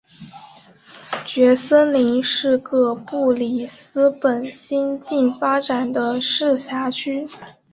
[1.27, 7.27] 蕨森林是个布里斯本新近发展的市辖区。